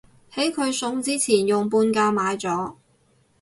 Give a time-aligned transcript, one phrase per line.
[0.33, 2.73] 喺佢送之前用半價買咗